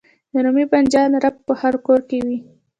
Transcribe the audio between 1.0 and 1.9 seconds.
رب په هر